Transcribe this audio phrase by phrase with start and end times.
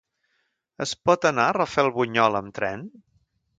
[0.85, 2.85] Es pot anar a Rafelbunyol amb tren?